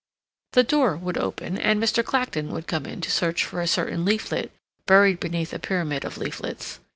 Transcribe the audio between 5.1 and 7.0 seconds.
beneath a pyramid of leaflets.